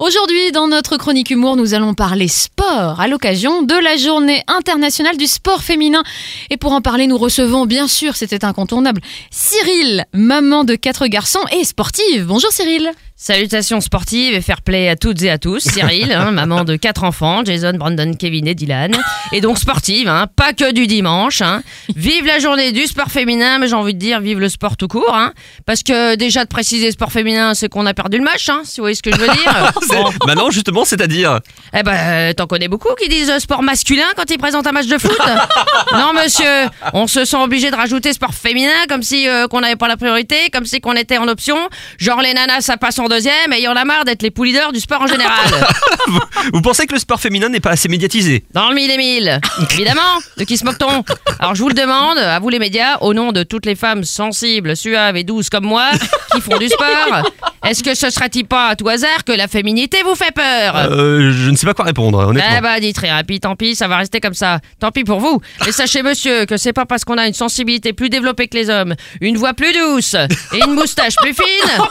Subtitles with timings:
[0.00, 5.16] Aujourd'hui, dans notre chronique humour, nous allons parler sport à l'occasion de la journée internationale
[5.16, 6.02] du sport féminin.
[6.50, 11.44] Et pour en parler, nous recevons, bien sûr, c'était incontournable, Cyril, maman de quatre garçons
[11.52, 12.26] et sportive.
[12.26, 12.90] Bonjour Cyril.
[13.16, 15.60] Salutations sportives et fair play à toutes et à tous.
[15.60, 18.90] Cyril, hein, maman de quatre enfants, Jason, Brandon, Kevin et Dylan.
[19.30, 21.40] Et donc sportive, hein, pas que du dimanche.
[21.40, 21.62] Hein.
[21.94, 24.88] Vive la journée du sport féminin, mais j'ai envie de dire vive le sport tout
[24.88, 25.16] court.
[25.64, 28.82] Parce que déjà de préciser sport féminin, c'est qu'on a perdu le match, si vous
[28.82, 29.72] voyez ce que je veux dire.
[29.88, 30.10] Bon.
[30.26, 31.40] Bah non, justement, c'est-à-dire.
[31.72, 34.72] Eh ben, euh, t'en connais beaucoup qui disent euh, sport masculin quand ils présentent un
[34.72, 35.16] match de foot
[35.92, 39.76] Non, monsieur, on se sent obligé de rajouter sport féminin comme si euh, qu'on n'avait
[39.76, 41.56] pas la priorité, comme si qu'on était en option.
[41.98, 44.30] Genre les nanas, ça passe en deuxième et il y en a marre d'être les
[44.30, 45.36] poux leaders du sport en général.
[46.08, 46.20] vous,
[46.54, 48.44] vous pensez que le sport féminin n'est pas assez médiatisé?
[48.52, 49.40] Dans le mille et mille.
[49.70, 50.00] Évidemment,
[50.36, 51.04] de qui se moque-t-on?
[51.38, 54.02] Alors je vous le demande, à vous les médias, au nom de toutes les femmes
[54.04, 55.90] sensibles, suaves et douces comme moi,
[56.34, 57.30] qui font du sport,
[57.64, 61.30] est-ce que ce serait-il pas à tout hasard que la féminité vous fait peur euh,
[61.32, 62.56] Je ne sais pas quoi répondre, honnêtement.
[62.58, 64.60] Eh bah dites rien, puis tant pis, ça va rester comme ça.
[64.80, 65.40] Tant pis pour vous.
[65.64, 68.70] Mais sachez monsieur que c'est pas parce qu'on a une sensibilité plus développée que les
[68.70, 70.14] hommes, une voix plus douce
[70.52, 71.82] et une moustache plus fine,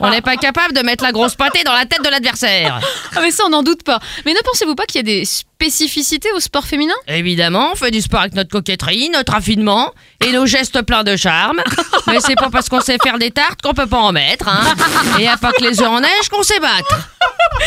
[0.00, 2.80] on n'est pas capable de mettre la grosse pâtée dans la tête de l'adversaire.
[3.14, 4.00] Ah mais ça, on n'en doute pas.
[4.24, 5.24] Mais ne pensez-vous pas qu'il y a des
[5.56, 9.92] spécificités au sport féminin Évidemment, on fait du sport avec notre coquetterie, notre raffinement
[10.24, 11.62] et nos gestes pleins de charme.
[12.08, 14.74] Mais c'est pas parce qu'on sait faire des tartes qu'on peut pas en mettre, hein.
[15.18, 17.08] Et a pas que les œufs en neige qu'on sait battre.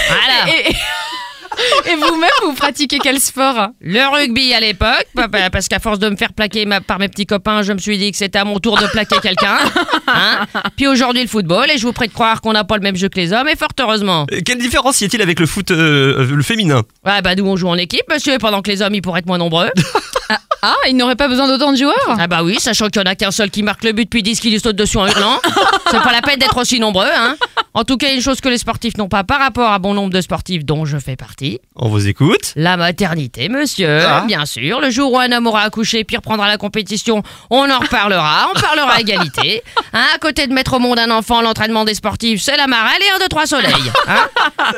[0.07, 0.53] Voilà.
[0.55, 0.75] Et, et
[1.99, 6.09] vous-même, vous pratiquez quel sport Le rugby à l'époque, pa- pa- parce qu'à force de
[6.09, 8.59] me faire plaquer par mes petits copains, je me suis dit que c'était à mon
[8.59, 9.57] tour de plaquer quelqu'un.
[10.07, 12.81] Hein Puis aujourd'hui le football, et je vous prie de croire qu'on n'a pas le
[12.83, 14.25] même jeu que les hommes, et fort heureusement.
[14.31, 16.83] Euh, Quelle différence y a-t-il avec le foot euh, le féminin?
[17.05, 19.27] Ouais, bah nous on joue en équipe, monsieur, pendant que les hommes ils pourraient être
[19.27, 19.69] moins nombreux.
[20.61, 21.95] Ah, il n'aurait pas besoin d'autant de joueurs?
[22.19, 24.21] Ah bah oui, sachant qu'il y en a qu'un seul qui marque le but puis
[24.21, 25.39] 10 qui lui saute dessus en hurlant.
[25.89, 27.35] C'est pas la peine d'être aussi nombreux, hein.
[27.73, 30.11] En tout cas, une chose que les sportifs n'ont pas par rapport à bon nombre
[30.11, 33.99] de sportifs dont je fais partie, On vous écoute la maternité, monsieur.
[34.01, 34.23] Ah.
[34.27, 37.79] Bien sûr, le jour où un homme aura accouché puis reprendra la compétition, on en
[37.79, 39.63] reparlera, on parlera égalité.
[39.91, 43.01] Hein, à côté de mettre au monde un enfant, l'entraînement des sportifs, c'est la marelle
[43.01, 43.73] et un, deux, trois soleils.
[44.07, 44.27] Hein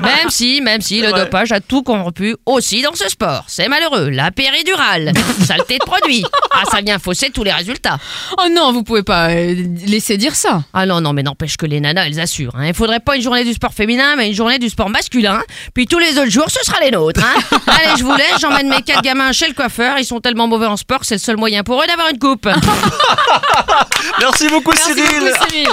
[0.02, 1.26] même si, même si le vrai.
[1.26, 3.44] dopage a tout corrompu aussi dans ce sport.
[3.48, 4.10] C'est malheureux.
[4.10, 5.12] La péridurale,
[5.46, 6.24] saleté de produit.
[6.52, 7.98] Ah, ça vient fausser tous les résultats.
[8.38, 9.54] Oh non, vous pouvez pas euh,
[9.86, 10.64] laisser dire ça.
[10.74, 12.56] Ah non, non, mais n'empêche que les nanas, elles assurent.
[12.56, 12.68] hein.
[12.68, 15.40] Il faudrait pas une journée du sport féminin, mais une journée du sport masculin.
[15.76, 17.22] Puis tous les autres jours, ce sera les nôtres.
[17.24, 17.58] hein.
[17.68, 20.00] Allez, je vous laisse, j'emmène mes quatre gamins chez le coiffeur.
[20.00, 22.48] Ils sont tellement mauvais en sport, c'est le seul moyen pour eux d'avoir une coupe.
[24.20, 25.68] Merci beaucoup, Merci Cyril beaucoup, Cyril.